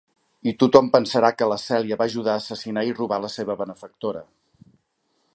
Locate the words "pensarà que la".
0.95-1.57